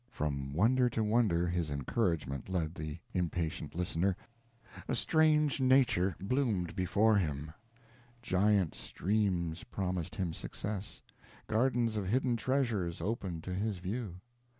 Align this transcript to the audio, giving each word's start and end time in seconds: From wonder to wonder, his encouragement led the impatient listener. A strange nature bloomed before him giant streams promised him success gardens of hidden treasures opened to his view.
From 0.09 0.51
wonder 0.51 0.89
to 0.89 1.03
wonder, 1.03 1.47
his 1.47 1.69
encouragement 1.69 2.49
led 2.49 2.73
the 2.73 2.97
impatient 3.13 3.75
listener. 3.75 4.17
A 4.87 4.95
strange 4.95 5.61
nature 5.61 6.15
bloomed 6.19 6.75
before 6.75 7.17
him 7.17 7.53
giant 8.23 8.73
streams 8.73 9.63
promised 9.65 10.15
him 10.15 10.33
success 10.33 11.03
gardens 11.45 11.97
of 11.97 12.07
hidden 12.07 12.35
treasures 12.35 12.99
opened 12.99 13.43
to 13.43 13.53
his 13.53 13.77
view. 13.77 14.15